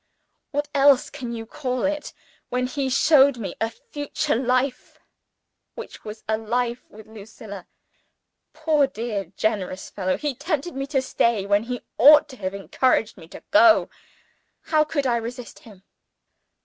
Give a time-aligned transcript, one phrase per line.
[0.49, 2.11] What else can you call it
[2.49, 4.97] when he showed me a future life,
[5.75, 7.67] which was a life with Lucilla?
[8.51, 13.15] Poor, dear, generous fellow, he tempted me to stay when he ought to have encouraged
[13.15, 13.91] me to go.
[14.61, 15.83] How could I resist him?